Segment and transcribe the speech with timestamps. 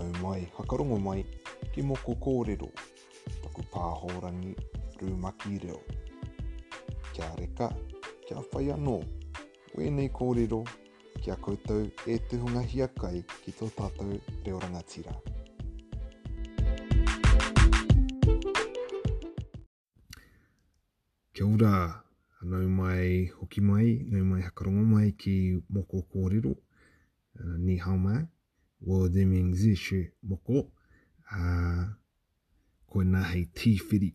[0.00, 1.22] tau mai, hakarongo mai,
[1.74, 2.68] ki moko kōrero,
[3.44, 4.52] paku pāhorangi,
[5.02, 5.80] rūmaki reo.
[7.12, 7.66] Kia reka,
[8.26, 8.94] kia whai anō,
[9.76, 10.62] wēnei kōrero,
[11.20, 11.84] kia koutou
[12.14, 14.16] e te hunga hiakai ki tō tātou
[14.46, 15.12] reo rangatira.
[21.34, 21.74] Kia ora,
[22.40, 25.36] anau mai hoki mai, anau mai hakarongo mai ki
[25.68, 28.22] moko kōrero, uh, ni hao mai
[28.80, 30.58] wo de ming zi shi mo ko
[31.36, 31.40] a
[32.88, 34.10] ko na hai ti firi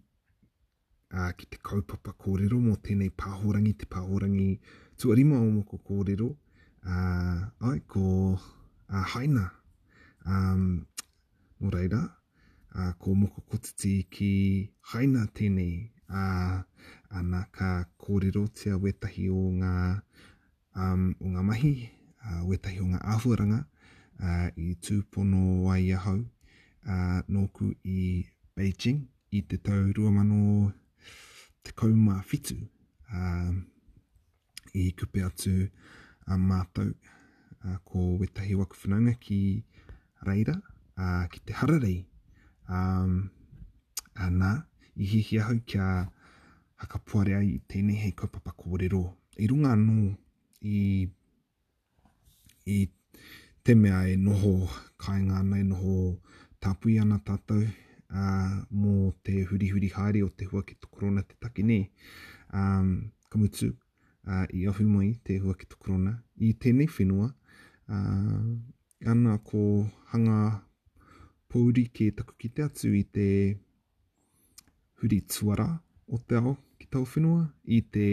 [1.09, 4.47] a ki te kaupapa kōrero mō tēnei pāhorangi, te pāhorangi
[4.99, 6.27] tuarima o moko kōrero.
[6.91, 6.95] A,
[7.69, 8.01] ai, ko
[8.89, 9.45] a haina.
[10.27, 10.83] Um,
[11.61, 12.01] no reira,
[12.73, 14.31] a, ko moko kotiti ki
[14.91, 15.77] haina tēnei.
[16.09, 16.65] A,
[17.21, 17.71] ana ka
[18.01, 19.73] kōrero te a wetahi o ngā,
[20.75, 21.73] um, o ngā mahi,
[22.27, 23.63] a, wetahi o ngā āhuaranga
[24.19, 29.03] uh, i tūpono ai a hau uh, nōku i Beijing
[29.35, 30.71] i te tau rua mano
[31.65, 32.55] te kauma whitu
[33.11, 33.51] uh,
[34.79, 35.55] i kupe atu
[36.27, 39.39] a uh, mātou uh, ko wetahi waka whanaunga ki
[40.29, 40.55] reira
[40.97, 41.99] uh, ki te hararei
[42.69, 43.17] um,
[44.15, 44.53] uh, nā
[44.95, 45.89] i hihi ahau kia
[46.79, 49.03] hakapuare ai i tēnei hei kaupapa kōrero
[49.43, 50.11] i runga anō
[50.75, 50.83] i
[52.71, 52.77] i
[53.65, 54.51] te mea e noho
[55.01, 55.93] kāinga nei noho
[56.61, 58.91] tāpui ana tātou uh, mō
[59.25, 61.87] te huri huri haere o te hua ki tō korona te take nei.
[62.53, 66.13] Um, ka mutu uh, i ahu mai te hua ki tō korona
[66.45, 67.31] i tēnei whenua.
[67.89, 68.53] Uh,
[69.15, 69.63] ana ko
[70.11, 70.37] hanga
[71.49, 73.25] pōuri ke taku ki te atu i te
[75.01, 75.71] huri tuara
[76.05, 78.07] o te ao ki tau whenua i te,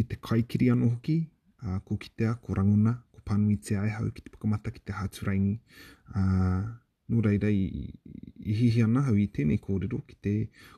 [0.00, 4.22] i te kaikiri anō uh, ko ki te ko ranguna, panui te aihau e ki
[4.26, 5.54] te pukamata ki te hāturaingi.
[6.18, 6.62] Uh,
[7.12, 7.92] nō reira i,
[8.42, 10.32] i hihi ana hau i tēnei kōrero ki te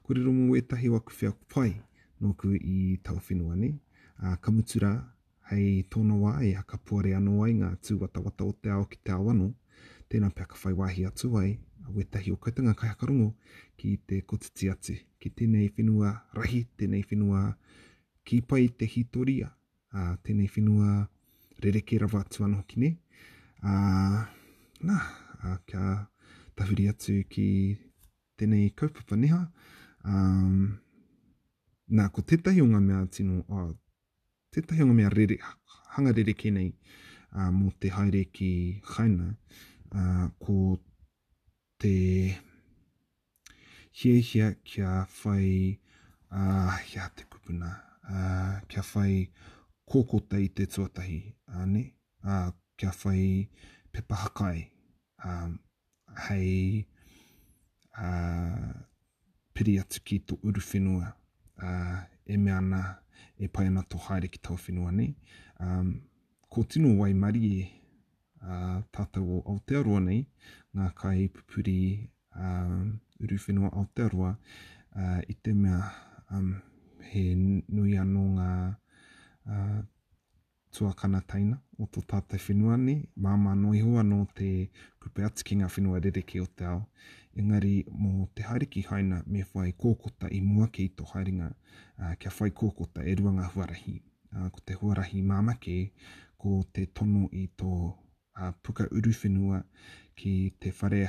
[0.07, 1.69] kōrero mō e tahi waku whea kupai
[2.25, 2.77] nōku i
[3.07, 3.73] tau whenua ne.
[4.23, 4.93] Uh, ka mutura
[5.51, 8.87] hei tōna wā e haka puare anō ai ngā tū wata wata o te ao
[8.91, 9.51] ki te awano.
[10.13, 11.55] Tēnā pia ka whai wāhi atu ai,
[11.87, 13.35] a we o kaitanga kai hakarongo
[13.77, 14.95] ki te kotiti atu.
[15.21, 17.55] Ki tēnei whenua rahi, tēnei whenua
[18.25, 19.51] ki pai te hitoria,
[19.93, 21.14] uh, tēnei whenua rahi,
[21.61, 22.97] rereke rawa atu anu hoki ne.
[23.65, 24.21] Uh,
[24.85, 24.97] nā,
[25.45, 26.09] uh, kia
[26.57, 27.47] tawhiri atu ki
[28.41, 29.41] tēnei kaupapa neha.
[30.05, 30.77] Um,
[31.91, 33.71] nā, ko tētahi o ngā mea tino, oh,
[34.55, 35.39] tētahi o ngā mea rere,
[35.97, 36.73] hanga rereke nei
[37.35, 38.51] uh, mō te haere ki
[38.95, 39.31] haina,
[39.95, 40.59] uh, ko
[41.81, 41.97] te
[44.03, 45.79] hie hie kia whai,
[46.35, 47.73] uh, hia te kupuna,
[48.13, 49.51] uh, kia whai, kia whai,
[49.87, 51.19] koko tei te tuatahi,
[51.61, 51.83] ane,
[52.23, 53.51] a uh, kia whai
[53.93, 54.65] pepahakai,
[55.29, 55.53] um,
[56.29, 56.87] hei
[58.03, 58.73] uh,
[59.55, 61.13] piri atu ki tō uru whenua,
[61.63, 61.99] uh,
[62.33, 62.81] e mea na,
[63.45, 65.13] e pai ana tō haere ki tau whenua, ne.
[65.61, 65.95] Um,
[66.51, 67.65] ko tino wai mari e
[68.43, 70.23] uh, tātou o Aotearoa nei,
[70.75, 71.77] ngā kai pupuri
[72.35, 72.89] uh,
[73.21, 74.33] uru whenua Aotearoa,
[74.97, 75.81] uh, i te mea
[76.33, 76.57] um,
[77.13, 78.51] he nui anō ngā
[79.47, 79.85] Ah,
[80.73, 82.93] tuakana taina o tō tātai whenua ni.
[83.25, 84.47] Māma no i hoa no te
[85.05, 86.79] kupe atu ki ngā whenua rereke o te ao.
[87.43, 87.73] Engari,
[88.05, 92.33] mō te hariki haina me whai kōkota i mua ki tō haringa uh, ah, kia
[92.39, 93.95] whai kōkota e ruanga huarahi.
[94.35, 95.77] Uh, ko te huarahi māma ke,
[96.45, 99.61] ko te tono i tō uh, puka uru whenua
[100.21, 100.33] ki
[100.63, 101.03] te whare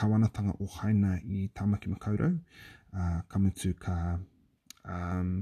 [0.00, 2.38] kawanatanga o haina i Tāmaki Makaurau.
[2.94, 3.98] Uh, kamutu ka
[4.84, 5.34] um,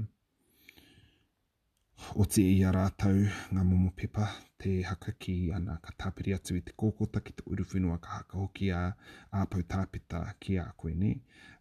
[2.15, 3.15] o te i a rātau
[3.55, 4.27] ngā momo pepa
[4.63, 8.39] te haka ki ana ka tāpiri atu i te kōkota ki te uruwhenua ka haka
[8.41, 8.83] hoki a
[9.41, 11.11] āpau tāpita ki a koe ne.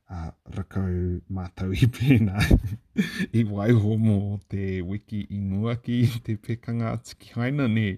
[0.08, 0.20] A
[0.56, 0.94] rakau
[1.36, 2.40] mātau i pēnā
[3.38, 4.14] i waiho mō
[4.54, 5.98] te wiki i mua te
[6.46, 7.88] pekanga atu ki haina ne.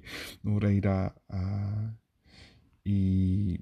[0.45, 0.97] Nō reira
[1.28, 1.84] uh,
[2.98, 3.54] i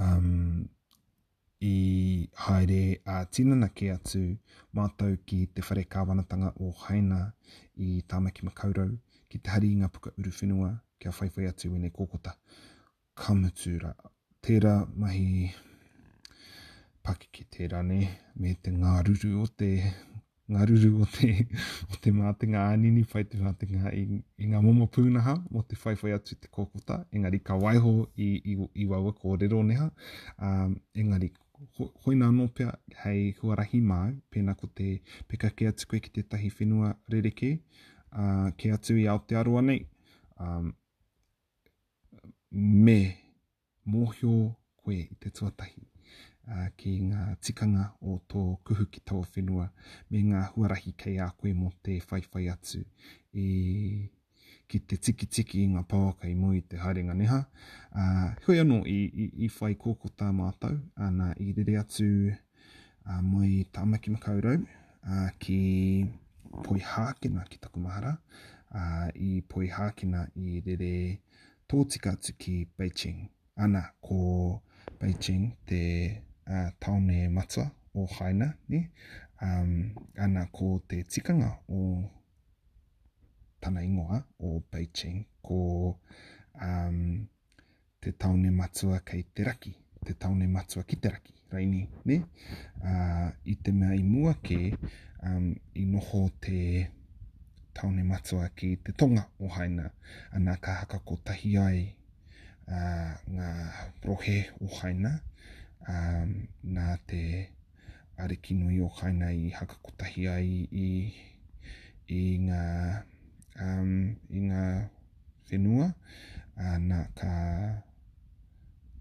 [0.00, 0.64] um,
[1.66, 4.20] i haere a tina tinana ke atu
[4.78, 7.18] mātou ki te whare kāwanatanga o Haina
[7.86, 8.92] i Tāmaki Makaurau,
[9.30, 10.70] ki te hari ngā puka uru whenua,
[11.02, 12.34] kia whaiwhai atu i ne kōkota.
[13.18, 13.90] Kamutura,
[14.46, 14.74] tērā
[15.06, 15.26] mahi
[17.06, 18.00] pakeke tērā ne,
[18.42, 19.70] me te ngā ruru o te
[20.54, 21.32] ngā ruru o te,
[21.90, 24.04] o te mātenga anini whai te mātenga i,
[24.44, 27.96] i ngā momo pūnaha o te whaiwhai atu te kōkota, engari ka waiho
[28.28, 29.88] i, i, i wawa kōrero neha,
[30.38, 31.32] um, engari
[32.06, 32.72] hoi nā nōpea
[33.04, 34.88] hei huarahi mai, pēnā ko te
[35.30, 37.52] peka ke atu koe ki te tahi whenua rereke,
[38.12, 39.84] uh, ke atu i Aotearoa nei.
[40.48, 40.72] Um,
[42.86, 42.98] me
[43.94, 44.34] mōhio
[44.84, 49.70] koe i te tuatahi uh, ki ngā tikanga o tō kuhu ki tāua whenua
[50.10, 52.84] me ngā huarahi kei a koe mō te whaiwhai atu
[53.46, 53.48] i
[54.68, 57.36] ki te tiki tiki i ngā pauaka i mui te haringa neha.
[58.04, 60.78] Uh, hoi anō i, i, i whai kōko tā mātou,
[61.08, 65.60] ana i rere atu uh, mai tāmaki makaurau uh, ki
[66.66, 68.16] poi hākena ki Takumahara,
[68.80, 70.90] uh, i poi hākena i rere
[71.70, 73.22] tōtika atu ki Beijing.
[73.66, 74.20] Ana, ko
[74.98, 75.82] Beijing te
[76.50, 78.82] uh, taone matua o Haina, ne?
[79.40, 79.72] Um,
[80.26, 81.84] ana, ko te tikanga o
[83.60, 85.56] tana ingoa o Beijing ko
[86.60, 87.28] um,
[88.00, 89.72] te taone matua kei te raki,
[90.06, 91.80] te taone matua ki te raki, raini,
[92.10, 92.16] ne?
[92.80, 94.60] Uh, I te mea i mua ke
[95.22, 95.46] um,
[95.80, 96.58] i noho te
[97.76, 99.90] taone matua ki te tonga o haina
[100.36, 101.80] anā ka haka ko tahi ai
[102.68, 103.50] uh, ngā
[104.06, 105.12] rohe o haina
[105.88, 107.22] um, nā te
[108.22, 110.54] arekinui o haina i haka ko tahi ai
[110.86, 110.88] i,
[112.16, 112.64] i ngā
[113.62, 113.92] um,
[114.36, 114.62] i ngā
[115.50, 117.30] whenua uh, nā ka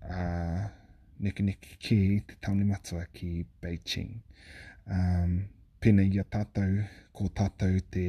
[0.05, 0.65] uh,
[1.25, 1.97] neke neke ki
[2.29, 3.31] te tauni matua ki
[3.61, 4.13] Beijing.
[4.87, 5.33] Um,
[5.81, 6.71] pena i a tātou,
[7.15, 8.05] ko tātou te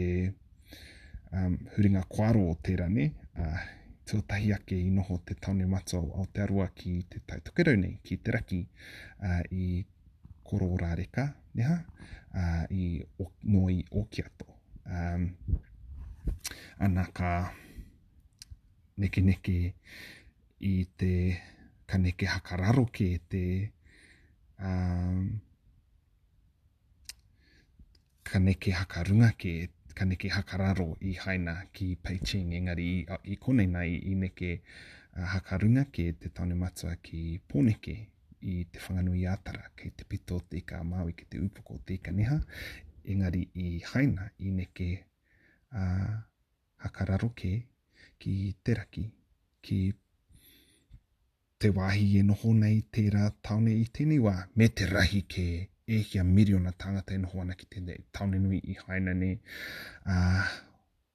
[1.32, 3.58] um, huringa kwaro o te rane, uh,
[4.06, 8.18] tuatahi ake i noho te tauni matua o Aotearoa ki te tai tukerau nei, ki
[8.22, 8.62] te raki
[9.18, 9.82] uh, i
[10.46, 11.26] koro rā reka,
[11.58, 11.80] neha,
[12.32, 12.86] uh, i
[13.22, 14.46] o, no i Okiato.
[14.86, 15.30] Um,
[16.84, 17.32] anaka ka
[19.00, 19.58] neke neke
[20.74, 21.12] i te
[21.88, 23.44] ka neke hakararo ke te
[24.66, 25.24] um,
[28.28, 29.52] ka neke hakarunga ke
[29.96, 32.98] ka neke hakararo i haina ki Peiching engari i,
[33.32, 34.50] i konei nei i neke
[35.18, 37.20] uh, hakarunga ke te taone matua ki
[37.50, 37.94] Pōneke
[38.52, 42.10] i te whanganui ātara kei te pito te ka māwi ki te upoko te ka
[42.18, 42.38] neha
[43.12, 44.90] engari i haina i neke
[45.80, 45.84] a
[46.82, 47.52] hakararoke
[48.20, 48.34] ki
[48.64, 49.04] teraki,
[49.64, 49.80] ki
[51.62, 55.44] te wahi e noho nei tērā taone i tēnei wā, me te rahi ke
[55.96, 59.32] e hia miriona tangata e noho ana ki te taone nui i haina ne.
[60.12, 60.16] A,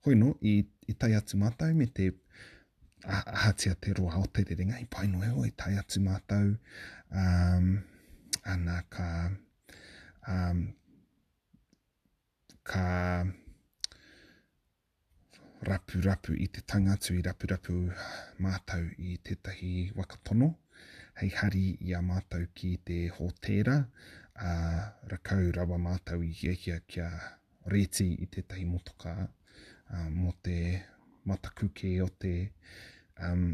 [0.05, 0.55] hoi no, i,
[0.91, 2.09] i tai atu mātai me te
[3.17, 6.55] ahatia te roa o te rerenga, i paino e hoi tai atu mātau,
[7.23, 7.67] um,
[8.55, 9.07] ana ka,
[10.29, 10.65] um,
[12.65, 12.85] ka
[15.61, 17.73] rapu rapu i te tangatu i rapu rapu
[18.41, 20.47] mātau i tētahi wakatono
[21.21, 23.75] hei hari i a mātau ki te hōtēra
[24.51, 24.53] a
[25.13, 27.09] rakau rawa mātau i hiahia kia
[27.75, 29.29] reti i tētahi motoka a,
[30.09, 30.57] mō te
[31.29, 32.33] matakuke o te
[33.27, 33.45] um,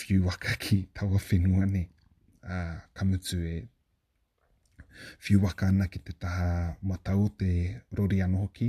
[0.00, 1.84] whiu waka ki taua whenua ne
[2.42, 2.58] a,
[2.98, 3.56] kamutu e
[5.24, 6.48] whiwaka ana ki te taha
[6.90, 7.50] matau te
[7.98, 8.68] rori anu hoki.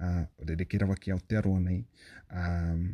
[0.00, 1.78] Uh, re reke rawa ki Aotearoa nei.
[2.42, 2.84] Um,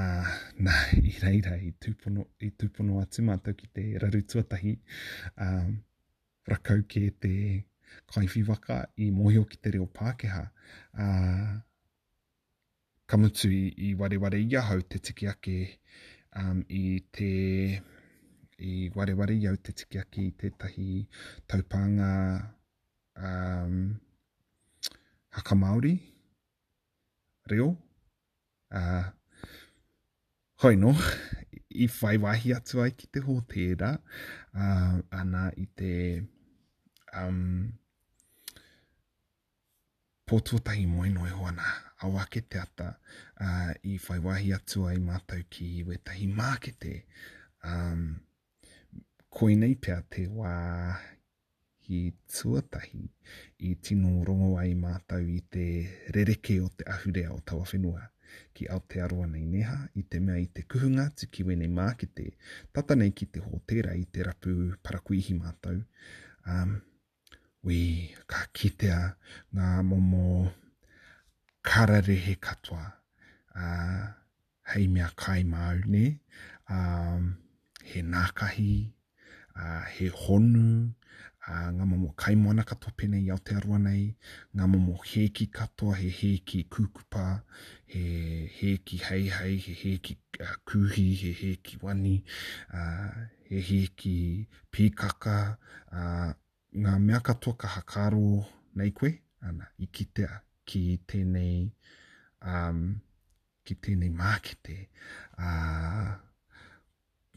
[0.00, 0.28] uh,
[0.66, 4.76] nā, i reira, i tūpono, i tūpono atu mātou ki te raru tuatahi.
[5.46, 5.80] Um,
[6.50, 7.34] rakau ke te
[8.14, 10.44] kaiwhiwaka i mohio ki te reo Pākehā.
[10.94, 11.50] Uh,
[13.10, 15.56] kamutu i, i wareware ware i ahau te tiki ake
[16.38, 17.30] um, i te
[18.66, 21.00] i wareware iau te tiki aki i tētahi
[21.50, 22.08] taupanga
[23.16, 24.00] um,
[25.38, 25.94] haka Māori
[27.52, 27.70] reo.
[28.70, 29.04] Uh,
[30.62, 30.92] hoi no,
[31.70, 33.94] i whai wahi atu ai ki te hōtera,
[34.54, 35.92] uh, ana i te
[37.14, 37.40] um,
[40.30, 41.72] pōtua tahi moino e hoana,
[42.06, 42.92] awa ke te ata
[43.40, 46.98] uh, i whai wahi atu ai mātou ki iwe tahi mākete.
[47.66, 48.04] Um,
[49.36, 50.52] koinei pia te wā
[51.86, 51.98] ki
[52.34, 53.02] tuatahi
[53.68, 55.66] i tino rongo ai mātau i te
[56.16, 58.02] rereke o te ahurea o tawa whenua
[58.54, 62.26] ki Aotearoa nei neha i te mea i te kuhunga tukiwe nei mākete
[62.74, 64.54] tata nei ki te hōtera i te rapu
[64.86, 65.78] parakuihi mātau
[66.50, 66.74] um,
[67.66, 67.78] we
[68.34, 68.98] ka kitea
[69.54, 70.26] ngā momo
[71.70, 72.84] kararehe katoa
[73.54, 74.06] uh,
[74.74, 76.04] hei mea kai māu ne
[76.68, 77.36] um,
[77.90, 78.72] he he nākahi
[79.60, 80.66] a he honu,
[81.50, 84.04] a ngā momo kaimoana katoa pene i Aotearoa nei,
[84.56, 87.24] ngā momo heki katoa, he heki kukupa,
[87.94, 88.04] he
[88.56, 92.16] heki hei hei, he heki uh, kuhi, he heki wani,
[92.72, 94.14] uh, he heki
[94.74, 95.38] pikaka,
[95.92, 96.30] uh,
[96.84, 98.42] ngā mea katoa ka hakaro
[98.80, 99.12] nei koe,
[99.44, 101.64] ana i kitea ki tēnei,
[102.46, 102.84] um,
[103.66, 104.78] ki tēnei mākete,
[105.38, 106.14] uh,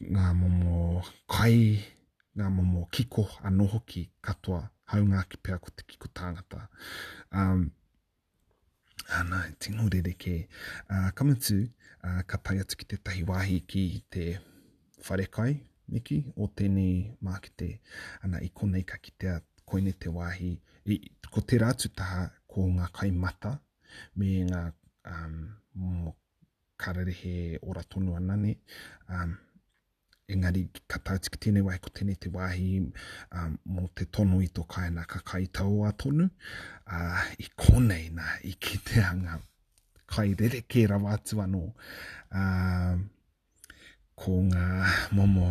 [0.04, 1.93] ngā momo kai,
[2.38, 4.60] ngā momo kiko anoho ki katoa
[4.92, 6.62] haunga ki pea ko te kiko tāngata.
[7.30, 7.62] Um,
[9.20, 10.34] ana, tino re reke.
[10.90, 11.58] Uh, kamatū,
[12.02, 14.26] uh, ka tai atu ki te tahi wāhi ki te
[15.02, 15.60] wharekai,
[15.94, 17.66] Niki, o tēnei mākete,
[18.24, 19.34] ana i konei ka kitea
[19.68, 20.54] koine te wāhi.
[20.88, 20.96] I,
[21.28, 23.50] ko te rātu taha ko ngā kai mata
[24.22, 24.62] me ngā
[25.12, 25.34] um,
[25.82, 26.14] mō
[26.80, 27.36] kararehe
[27.68, 28.54] ora tonu anane,
[29.10, 29.36] um,
[30.28, 32.78] engari ka tauti ki tēnei wai ko tēnei te wāhi
[33.38, 36.26] um, mō te tono i tō kaina ka kai tau tonu
[36.88, 39.40] uh, i konei na i ki te anga
[40.14, 42.94] kai rere kē rawa atu anō uh,
[44.16, 44.66] ko ngā
[45.20, 45.50] momo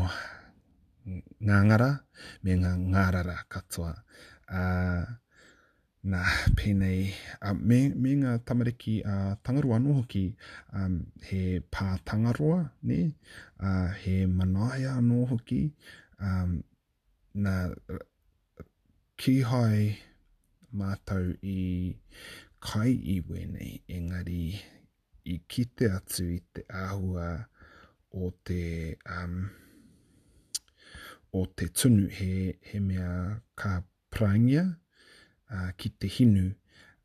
[1.43, 1.91] ngāngara
[2.45, 5.03] me ngā ngārara katoa uh,
[6.03, 6.19] na
[6.59, 10.23] pēnei, uh, me, me ngā tamariki uh, tangaroa anō hoki,
[10.75, 10.97] um,
[11.29, 12.99] he pā tangaroa, ne?
[13.63, 15.61] Uh, he manaia anō hoki,
[16.19, 16.57] um,
[17.45, 17.55] nā
[19.19, 19.95] kihai
[20.81, 21.95] mātou i
[22.67, 23.63] kai i wene,
[23.97, 24.43] engari
[25.29, 27.31] i kite atu i te āhua
[28.11, 28.63] o te...
[29.07, 29.43] Um,
[31.33, 33.07] o te tunu he, he mea
[33.57, 33.79] ka
[34.13, 34.67] prangia,
[35.53, 36.53] uh, ki te hinu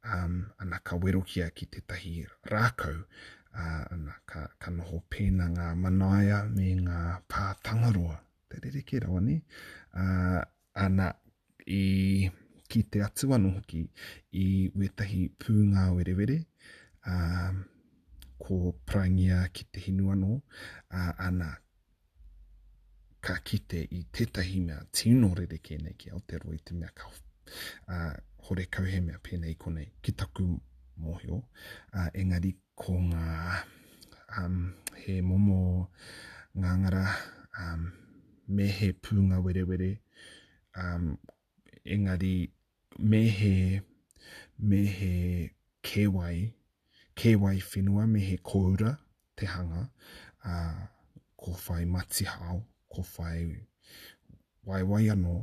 [0.04, 2.98] um, ana ka werukia ki te tahi rākau
[3.54, 7.00] uh, ana ka, ka noho pēna ngā manaia me ngā
[7.32, 8.16] pātangaroa.
[8.48, 9.38] Te rere ke rawa ne?
[9.92, 10.40] Uh,
[10.86, 11.10] ana
[11.80, 12.30] i
[12.68, 13.82] ki te atu anu hoki
[14.42, 14.46] i
[14.82, 16.38] wetahi pū ngā werewere
[17.06, 17.62] um,
[18.40, 21.52] ko prangia ki te hinu anō uh, ana
[23.24, 27.10] ka kite i tētahi mea tino rere kēnei ki Aotearoa i te mea kau.
[27.88, 28.12] Uh,
[28.46, 30.44] hore kauhe mea pēnei konei ki taku
[31.04, 31.38] mōhio.
[31.92, 33.32] Uh, engari ko ngā
[34.38, 34.58] um,
[35.02, 35.58] he momo
[36.58, 37.04] ngāngara
[37.64, 37.82] um,
[38.54, 39.90] me he pūnga were were.
[40.84, 41.18] Um,
[41.84, 42.50] engari
[42.98, 43.80] me he,
[44.58, 45.12] me he
[45.82, 46.54] kewai,
[47.16, 48.96] kewai whenua me he kōura
[49.36, 49.88] te hanga.
[50.44, 50.86] Uh,
[51.38, 52.64] ko whai mati hao,
[52.94, 53.46] ko whai
[54.66, 55.36] waiwai anō.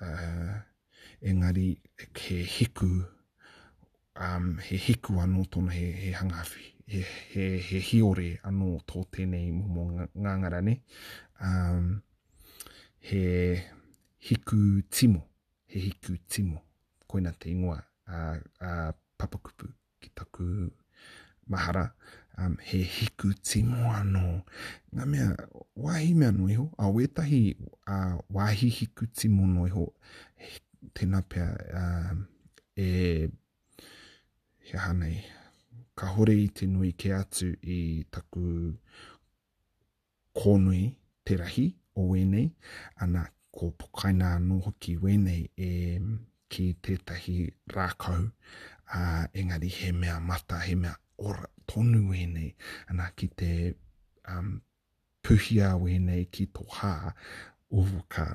[0.00, 0.60] Uh,
[1.22, 1.78] engari
[2.14, 3.04] he hiku
[4.20, 7.00] um, he hiku anō tōna he, he hangawhi he,
[7.32, 10.62] he, he hiore anō tō tēnei mō ngāngara
[11.42, 12.00] um,
[12.98, 13.60] he
[14.18, 15.22] hiku timo
[15.66, 16.58] he hiku timo
[17.08, 19.68] koina te ingoa a, a papakupu
[20.00, 20.70] ki taku
[21.48, 21.92] mahara
[22.38, 24.40] um, he hiku timo anō
[24.94, 25.34] ngā mea
[25.76, 27.56] wāhi mea no iho a wētahi
[27.86, 27.98] a
[28.32, 29.92] wāhi hiku timo no iho
[30.92, 32.26] tēnā pia uh, um,
[32.76, 33.28] e
[34.68, 35.22] hea hanei.
[35.96, 38.72] Ka hore i te nui ke atu i taku
[40.36, 40.82] kōnui
[41.26, 41.68] te rahi
[42.00, 42.48] o wēnei,
[43.04, 45.70] ana ko pokaina anō hoki wēnei e
[46.50, 47.38] ki tētahi
[47.74, 48.26] rākau,
[48.94, 52.50] uh, engari he mea mata, he mea ora tonu wēnei,
[52.90, 53.52] ana ki te
[54.28, 54.56] um,
[55.24, 56.96] puhia wēnei ki tō hā,
[57.70, 58.26] o ka,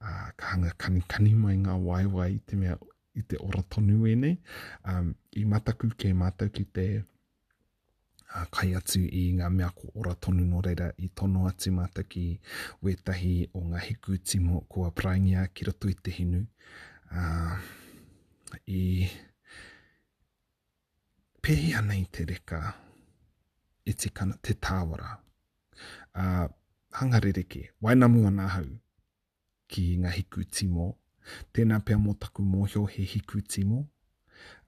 [0.00, 2.76] a, ka hanga kani kani mai ngā wai wai i te mea
[3.18, 4.40] i te ora tonu e nei.
[4.86, 6.86] Um, I mataku ke mātau ki te
[8.34, 12.26] a, kai atu i ngā mea ko ora tonu no reira i tono atu mātau
[12.82, 16.44] wetahi o ngā hiku timo kua praingia ki rato i te hinu.
[17.10, 17.58] Uh,
[18.68, 18.82] i
[21.42, 22.58] pehi anei te reka
[23.88, 25.14] i kana, te tāwara.
[26.14, 26.48] Uh,
[26.90, 28.68] hangarereke, wainamu ana hau,
[29.68, 30.86] ki ngā hiku timo,
[31.52, 33.82] tēnā pia mō taku mōhio he hiku timo,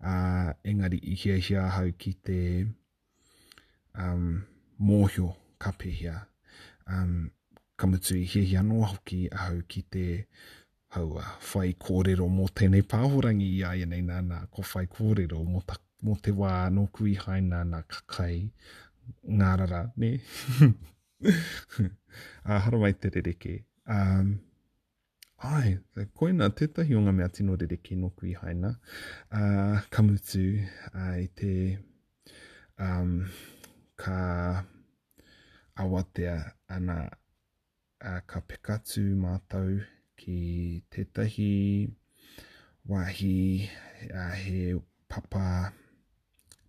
[0.04, 2.38] uh, engari i hia hia hau ki te
[3.94, 4.44] um,
[4.90, 5.30] mōhio
[5.64, 6.18] kape hia,
[6.86, 7.30] um,
[7.76, 10.06] kamutu i hia hia noa hoki hau ki te
[10.96, 15.64] hau a whai kōrero mō tēnei pāhorangi i aia nei nāna, ko whai kōrero mō,
[15.70, 18.42] ta, mō te wā nōku i hai nāna kakai
[19.24, 20.16] ngārara, ne?
[21.24, 21.88] uh,
[22.44, 23.52] ah, harawai te rereke.
[23.96, 24.32] Um,
[25.52, 28.74] ai, e koe nā tētahi o ngā mea tino rereke no kui haina.
[28.74, 31.52] Uh, ah, kamutu uh, ah, i te
[32.88, 33.14] um,
[34.00, 34.64] ka
[35.84, 36.36] awatea
[36.76, 36.98] ana
[38.04, 39.70] uh, ka pekatu mātou
[40.20, 41.52] ki tētahi
[42.90, 43.34] wahi
[44.08, 44.60] uh, he
[45.08, 45.72] papa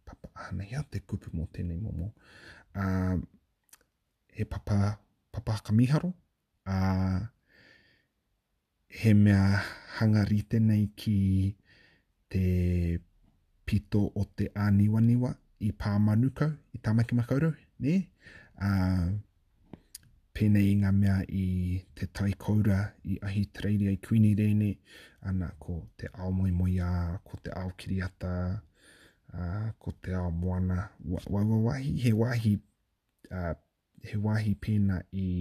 [0.06, 2.14] papa ana ia te kupu mō tēnei momo.
[2.72, 3.41] Um, uh,
[4.40, 5.00] e papa,
[5.32, 6.14] papa kamiharo.
[6.66, 7.30] A
[8.88, 9.60] he mea
[10.00, 11.56] hangarite nei ki
[12.30, 12.98] te
[13.66, 15.30] pito o te āniwaniwa
[15.68, 17.94] i pā manuka i tāmaki makaurau, ne?
[18.60, 18.70] A
[20.36, 21.46] pēnei ngā mea i
[21.96, 22.78] te tai kaura
[23.14, 24.70] i ahi treiri ai kuini rene,
[25.28, 26.92] ana ko te ao moi moi a,
[27.24, 28.36] ko te ao kiriata,
[29.34, 32.58] a, ko te ao moana, wa, wa, wa, wahi, he wahi
[33.32, 33.54] uh,
[34.06, 35.32] he wahi pēna i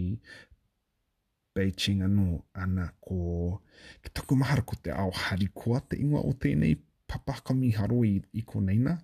[1.56, 3.60] Beijing anō ana ko
[4.04, 6.76] ki tuku mahara ko te ao harikoa te ingoa o tēnei
[7.10, 8.98] papaka mi haro i, i ko neina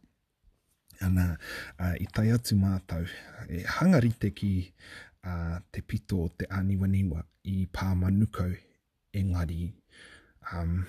[1.03, 1.27] ana
[1.81, 3.05] uh, i tai atu mātau
[3.51, 4.53] e hangari te ki
[5.25, 8.55] uh, te pito o te āniwaniwa i pā manukau
[9.13, 9.67] engari
[10.53, 10.81] um,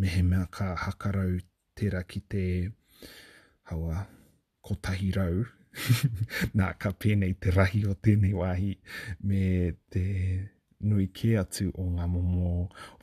[0.00, 1.40] mehe mea ka hakarau
[1.78, 2.46] tera ki te
[3.72, 4.06] hawa
[4.66, 5.44] kotahi rau
[6.58, 8.70] nā ka pēnei te rahi o tēnei wāhi
[9.30, 9.42] me
[9.94, 10.04] te
[10.90, 12.48] nui ke atu o ngā momo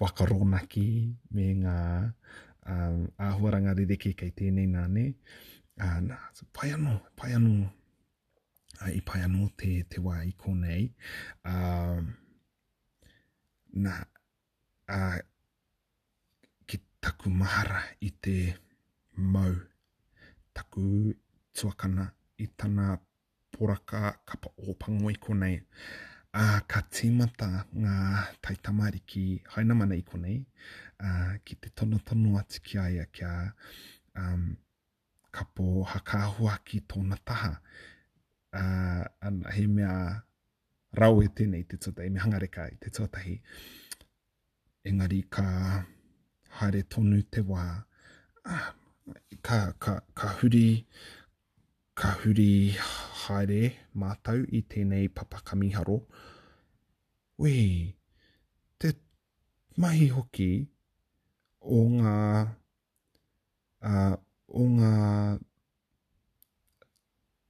[0.02, 0.84] wakaronaki
[1.38, 5.06] me ngā um, āhuaranga rereke kei tēnei nāne.
[5.78, 7.54] Uh, nā, so pai anō, pai anō,
[8.80, 10.34] uh, i pai anō te, te wā konei.
[10.44, 11.12] kōnei.
[11.48, 13.14] Um, uh,
[13.86, 13.96] nā,
[14.98, 15.20] uh,
[16.68, 18.38] ki taku mahara i te
[19.22, 19.54] mau,
[20.58, 21.14] taku
[21.54, 22.10] tuakana,
[22.40, 22.98] i tana
[23.52, 25.58] poraka kapa o pangoi ko nei.
[26.38, 27.48] A uh, ka tīmata
[27.82, 27.94] ngā
[28.46, 29.22] taitamari ki
[29.56, 30.36] haina mana i ko nei,
[31.00, 33.32] uh, ki te tono tono ati ki aia kia
[34.22, 34.46] um,
[35.34, 37.56] kapo hakahua ki tōna taha.
[38.54, 40.22] Uh, an, he mea
[41.02, 43.38] rau e tēnei te tōtai, me hangareka i te tōtahi.
[44.92, 45.48] Engari ka
[46.60, 48.68] haere tonu te wā, a, ah,
[49.42, 50.68] ka, ka, ka huri,
[52.02, 52.80] kahuri huri
[53.20, 53.60] haere
[54.02, 55.96] mātau i tēnei papakamiharo.
[57.40, 57.98] Ui,
[58.80, 58.90] te
[59.82, 60.50] mahi hoki
[61.78, 62.14] o ngā,
[63.92, 64.14] uh,
[64.62, 64.92] o ngā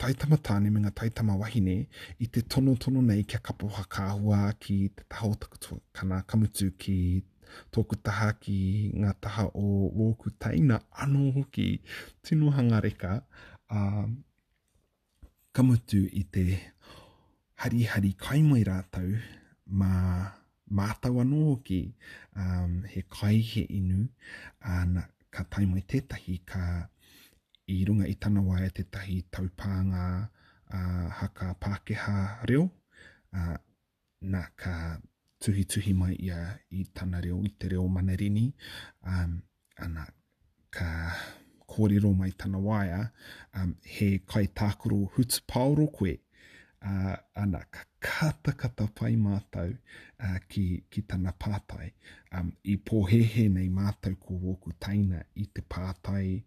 [0.03, 1.75] taitama tāne me ngā taitama wahine
[2.23, 6.97] i te tono tono nei kia kapo hakahua ki te taho takatua kamutu ki
[7.75, 8.57] tōku taha ki
[9.03, 11.67] ngā taha o wōku taina anō hoki
[12.29, 13.11] tino hanga reka
[13.69, 14.07] uh,
[15.57, 16.45] kamutu i te
[17.61, 19.13] harihari kaimai rātau
[19.81, 19.85] mā
[20.79, 21.79] mātau anō ki
[22.43, 24.03] um, he kai he inu
[24.73, 25.05] ana
[25.37, 26.61] ka taimai tētahi ka
[27.77, 30.03] i runga i tana wai a tētahi taupānga
[30.77, 32.15] uh, haka Pākehā
[32.53, 32.67] reo
[33.33, 33.57] uh,
[34.35, 34.75] nā ka
[35.41, 36.37] tuhi tuhi mai ia
[36.83, 38.45] i tana reo i te reo manarini
[39.15, 39.35] um,
[39.87, 40.05] ana
[40.77, 40.91] ka
[41.69, 43.11] kōrero mai tana waia,
[43.53, 46.15] um, he kaitākuro hutu pāuro koe,
[46.81, 49.73] uh, ana ka kata kata pai mātou
[50.19, 51.91] uh, ki, ki tana pātai,
[52.31, 56.43] um, i pōhehe nei mātou ko woku taina i te pātai,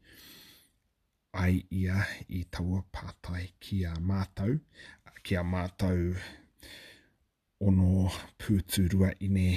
[1.41, 6.17] ai ia i taua pātai ki a mātou, uh, ki a mātou
[7.61, 8.09] ono
[8.41, 9.53] pūturua ine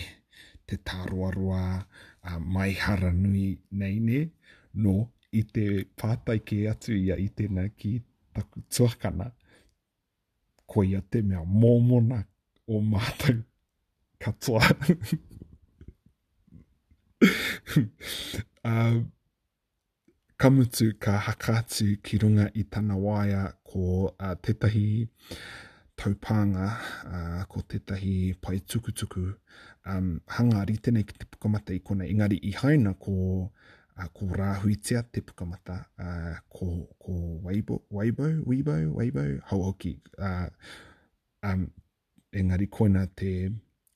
[0.67, 4.23] te tāroaroa uh, mai hara nui nei ne,
[4.73, 4.97] no
[5.37, 5.63] i te
[5.99, 7.93] pātai ke atu ia i tēnā ki
[8.37, 9.29] taku tuakana,
[10.69, 12.19] ko ia te mea mōmona
[12.69, 13.33] o māta
[14.21, 14.69] katoa.
[18.63, 18.93] uh,
[20.43, 23.85] kamutu ka hakatu ki runga i tana waia ko
[24.19, 24.87] uh, tetahi
[25.99, 26.67] taupanga,
[27.09, 29.27] uh, ko tetahi pai tukutuku,
[29.93, 33.17] um, hanga ri tēnei ki te pukamata i kona ingari i hauna ko
[33.95, 40.47] a ko rahuitia te pukamata a ko ko waibo waibo waibo waibo hau hoki uh,
[41.43, 41.67] um
[42.31, 43.49] engari ko te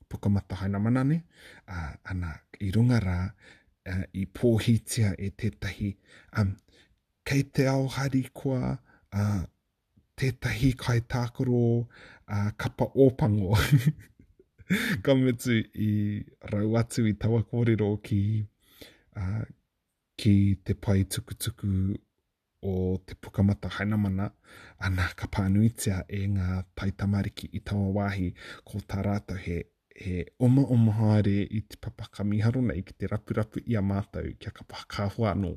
[0.10, 1.23] pukamata hana manane
[1.67, 3.33] uh, ana i runga ra
[3.89, 5.97] uh, i pohitia e tetahi
[6.38, 6.55] um
[7.23, 8.77] kei te ao hari ko a
[9.13, 9.43] uh,
[10.15, 11.88] tetahi kai takoro
[12.29, 13.57] uh, kapa opango
[15.03, 17.41] kamitsu i rau atu i tawa
[18.03, 18.45] ki
[19.15, 19.43] uh,
[20.21, 21.67] ki te pai tuku tuku
[22.65, 22.71] o
[23.06, 24.25] te pukamata hainamana
[24.86, 26.47] ana ka pānuitia e ngā
[26.80, 28.30] pai tamariki i tawa wāhi
[28.69, 29.58] ko tā rātou he,
[30.01, 30.15] he
[30.47, 34.34] oma o mahaere i te papaka miharu nei ki te rapu rapu i a mātou
[34.41, 35.53] kia ka paka hua anō.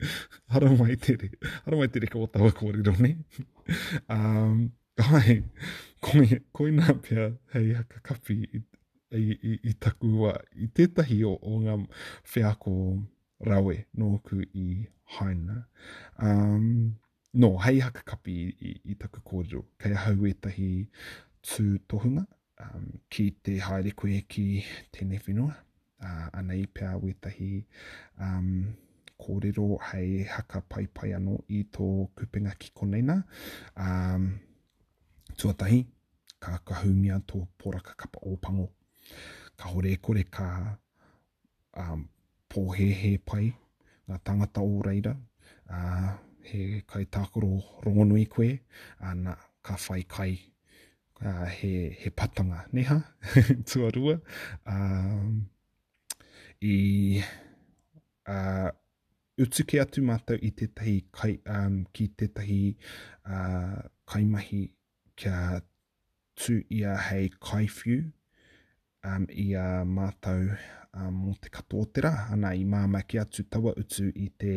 [0.56, 1.30] Haramai tere,
[1.96, 3.12] tere ka o tawa kōrero ne.
[4.16, 4.70] um,
[5.20, 5.40] ai,
[6.00, 8.64] koi, koi nā pia hei haka kapi i,
[9.12, 11.76] i, i, i takuwa i tētahi o, o ngā
[12.32, 12.74] whiako
[13.40, 15.64] rawe nōku i haina.
[16.22, 16.96] Um,
[17.34, 19.62] no, hei haka kapi i, i, i taku kōrero.
[19.80, 20.68] Kei hau e tahi
[21.46, 22.26] tū tohunga
[22.64, 24.46] um, ki te haere koe ki
[24.94, 25.56] tēne whenua.
[26.00, 27.62] Uh, ana i pia we tahi
[28.24, 28.68] um,
[29.20, 31.88] kōrero hei haka pai pai anō i tō
[32.20, 33.22] kupinga ki koneina.
[33.76, 34.30] Um,
[35.36, 35.82] tuatahi,
[36.44, 38.68] ka kahungia tō poraka kapa ōpango.
[39.56, 40.48] Ka hore kore ka
[41.76, 42.08] um,
[42.50, 43.50] pōhehe pai,
[44.10, 45.12] ngā tangata o reira,
[45.70, 46.16] a,
[46.50, 47.50] he kai tākuro
[47.86, 48.48] rongonui koe,
[49.06, 49.36] ana
[49.66, 50.30] ka whai kai
[51.20, 52.98] a, he, he patanga neha,
[53.70, 54.16] tua rua,
[54.72, 54.76] a,
[56.66, 56.74] i
[58.26, 58.44] a,
[59.40, 62.62] utuke atu mātou i tētahi kai, um, ki tētahi
[63.26, 63.40] a,
[64.10, 64.62] kaimahi
[65.20, 65.62] kia
[66.40, 68.02] tu ia hei kaifu
[69.06, 70.50] um, i a mātou
[70.94, 74.54] uh, ah, mō te katoatera, ana i māma ki atu tawa utu i te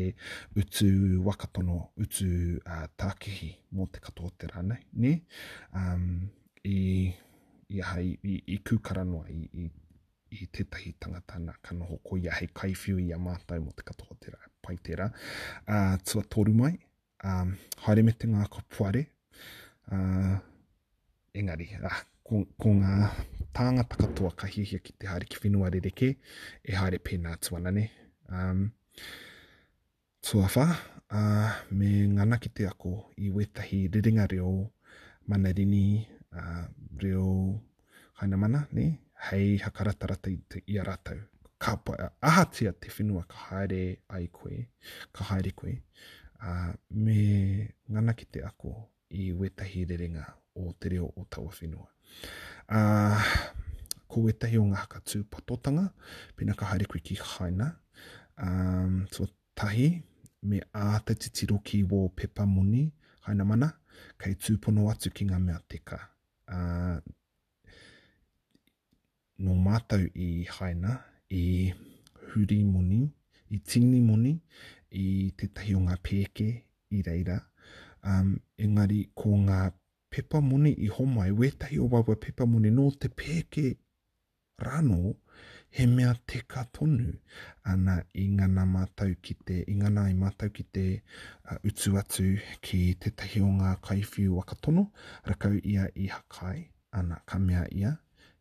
[0.59, 0.89] utu
[1.25, 2.27] wakatono, utu
[2.63, 4.79] uh, tākehi mō te katoatera, ne?
[5.03, 5.13] ne?
[5.77, 6.07] Um,
[6.65, 7.09] i,
[7.69, 9.99] i, aha, i, i, i kūkaranoa, i, i,
[10.43, 14.39] i tētahi tangata nā kano hoko i ahe kaiwhiu i a mātai mō te katoatera,
[14.65, 15.09] pai tērā.
[15.11, 16.73] Uh, ah, tua tōru mai,
[17.25, 17.53] um,
[17.87, 19.05] haere me te ngā kapuare,
[19.91, 20.35] uh,
[21.33, 22.97] engari, ah, ko, ko ngā
[23.57, 26.09] tāngata katoa ka hihia ki te hāre ki whenua re reke,
[26.65, 27.85] e hāre pēnā tuana ne.
[28.29, 28.63] Um,
[30.25, 30.65] tua wha,
[31.11, 34.49] uh, me ngana ki te ako i wetahi riringa reo
[35.33, 35.83] manarini
[36.31, 36.65] uh,
[37.05, 37.27] reo
[38.19, 38.87] kaina mana, ne?
[39.29, 41.19] hei hakaratarata i, te, i a rātau.
[41.63, 41.77] Ka
[42.29, 43.81] ahatia te whenua ka haere
[44.17, 44.65] ai koe,
[45.15, 45.77] ka haere koe,
[46.41, 46.71] uh,
[47.05, 48.73] me ngana ki te ako
[49.13, 50.27] i wetahi riringa
[50.59, 51.87] o te reo o taua whenua
[52.69, 52.79] a
[54.09, 55.85] ko e tahi o ngā haka tū patotanga
[56.39, 57.67] pina ka haere koe ki haina
[58.37, 59.27] um, so
[59.61, 59.89] tahi
[60.49, 62.83] me a te titiro ki wō pepa muni
[63.27, 63.71] haina mana
[64.21, 65.99] kei tūpono atu ki ngā mea teka
[66.57, 66.97] uh,
[69.45, 70.97] no mātau i haina
[71.41, 71.45] i
[72.29, 73.01] huri muni
[73.55, 74.33] i tini muni
[75.03, 76.47] i te tahi o ngā pēke
[76.95, 77.37] i reira
[78.03, 79.61] um, engari ko ngā
[80.13, 83.77] pepa muni i homa e wetahi o wawa pepa muni no te peke
[84.61, 85.13] rano
[85.73, 87.13] he mea te tonu
[87.65, 90.83] ana i ngana mātau ki te, i ngana i mātau ki te
[91.49, 92.27] uh, utu atu
[92.61, 94.83] ki te tahi o ngā kaiwhiu waka tono,
[95.25, 96.61] rakau ia i hakai,
[96.93, 97.95] ana ka mea ia,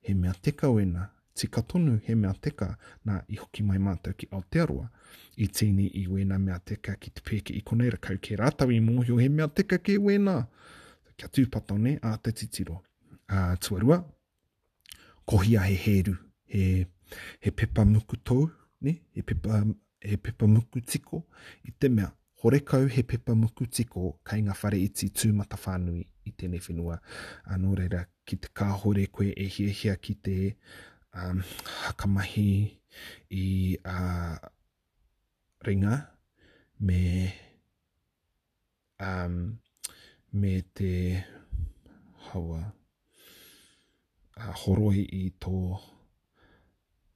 [0.04, 2.68] he mea te kawena, tika tonu he mea teka
[3.08, 4.90] nā i hoki mai mātou ki Aotearoa.
[5.40, 8.80] I tīni i wena mea teka ki te pēke i konei rakau ke rātau i
[8.90, 10.42] mōhio he mea teka ki wena
[11.22, 12.80] kia tūpato ne a te titiro.
[13.30, 14.00] A tuarua,
[15.28, 16.16] kohia he heru,
[16.52, 16.86] he,
[17.40, 18.48] he pepa muku tau,
[18.82, 18.96] ne?
[19.16, 19.60] He, pepa,
[20.02, 20.82] he pepa muku
[21.64, 22.08] i te mea,
[22.42, 23.66] horekau he pepa muku
[24.24, 26.98] kai ngā whare i ti tūmata whānui i tēnei whenua.
[27.54, 30.36] Anō reira, ki te kāhore koe e hia hia ki te
[31.14, 31.38] um,
[31.86, 32.48] hakamahi
[33.30, 33.94] i a
[34.36, 34.36] uh,
[35.64, 36.02] ringa
[36.80, 37.32] me
[38.98, 39.60] um,
[40.40, 41.22] me te
[42.32, 42.60] hawa
[44.36, 45.56] a horoi i tō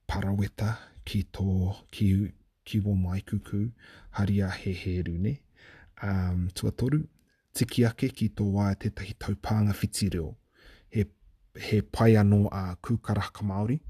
[0.07, 0.69] paraweta
[1.09, 1.47] ki tō
[1.95, 2.09] ki,
[2.69, 3.63] ki wō mai kuku
[4.19, 5.33] hari he he rune.
[6.03, 7.01] Um, tua toru,
[7.57, 10.37] tiki ake ki tō wā te tahi taupānga whiti reo.
[10.93, 11.05] He,
[11.57, 13.81] he pai anō a kūkaraka Māori,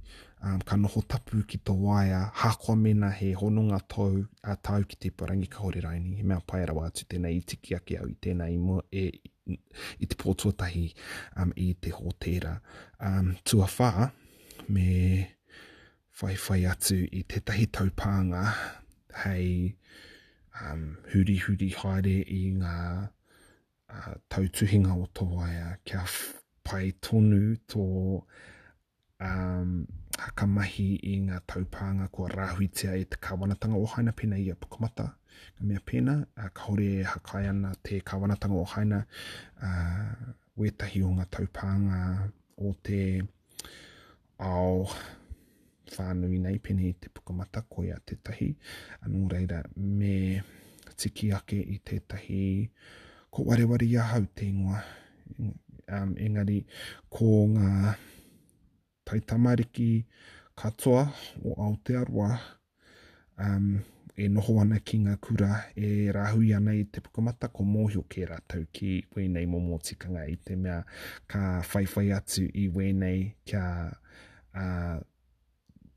[0.46, 4.98] um, ka noho tapu ki tō waia, hākua mena he honunga tau, a tau ki
[5.02, 7.98] te parangi ka hori rai ni, he mea pai rawa atu tēnei i tiki ake
[8.00, 9.06] au i tēnei mō e
[9.50, 10.84] i te pōtuatahi
[11.42, 12.56] um, i te hōtera.
[13.00, 14.10] Um, tua whā,
[14.68, 15.26] me
[16.20, 18.44] whai whai atu i tētahi taupānga,
[19.24, 19.74] hei
[20.62, 26.04] um, huri huri haere i ngā uh, tautuhinga o tō waia, kia
[26.66, 29.70] pai tonu tō um,
[30.24, 35.06] hakamahi i ngā taupānga kua rāhuitea e te kawanatanga o haina pina i a pukamata.
[35.58, 39.00] Ka mea pina, a, ka hore e hakai ana te kawanatanga o haina
[39.60, 39.70] a,
[40.56, 42.00] wetahi o ngā taupānga
[42.56, 43.00] o te
[44.40, 44.88] ao
[45.96, 48.50] whānui nei pina i te pukamata koe a te tahi.
[49.04, 50.40] Anu reira, me
[50.96, 52.70] tiki ake i te tahi
[53.30, 54.82] ko wareware i a hau te ingoa.
[55.88, 56.62] Um, engari,
[57.12, 57.72] ko ngā...
[57.84, 58.12] Mm
[59.10, 60.04] taitamariki
[60.54, 61.12] katoa
[61.44, 62.40] o Aotearoa
[63.38, 63.80] um,
[64.16, 68.24] e noho ana ki ngā kura e rahui ana i te pukamata ko mōhio kē
[68.30, 70.78] rātou ki wēnei momo tikanga i te mea
[71.32, 73.64] ka whaiwhai atu i wēnei kia,
[74.56, 74.96] uh,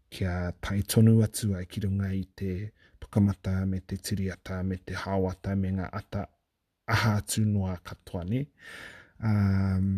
[0.10, 2.52] kia tai tonu atu ai ki runga i te
[3.00, 6.28] pukamata me te tiriata me te hawata me ngā ata
[6.98, 8.44] aha atu noa katoa ne.
[9.24, 9.90] Um,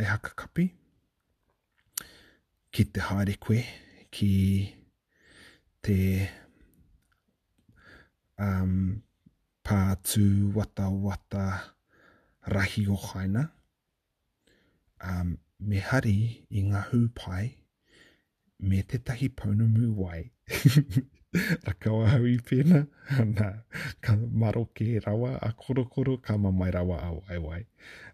[0.00, 0.68] hei haka Hei haka kapi
[2.74, 3.60] ki te haere koe,
[4.10, 4.30] ki
[5.86, 5.96] te
[8.36, 8.72] um,
[9.62, 10.22] pātū
[10.56, 11.44] wata wata
[12.56, 13.44] rahi o haina.
[15.10, 15.30] Um,
[15.70, 16.16] me hari
[16.50, 17.44] i ngā hūpai
[18.72, 20.20] me te tahi pounamu wai.
[21.68, 22.80] Rakawa hau i pēna,
[23.36, 23.52] nā,
[24.02, 27.62] ka maro ke rawa a koro koro, ka mamai rawa a wai wai.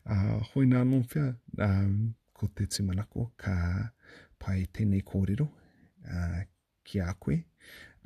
[0.05, 1.31] Uh, hoi nā nōwhia,
[1.71, 1.97] um,
[2.37, 3.55] ko te tīmanako, Ka
[4.43, 6.41] pai tēnei kōrero uh,
[6.89, 7.37] ki a koe,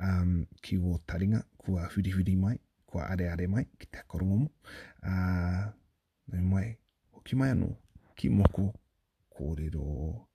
[0.03, 0.33] um,
[0.67, 2.57] ki o taringa, kua huri huri mai,
[2.91, 4.51] kua are are mai, ki te akorongomo.
[5.07, 5.63] Uh,
[6.53, 6.67] mai,
[7.25, 7.71] ki mai anō,
[8.19, 8.71] ki moko
[9.39, 10.33] kōrero.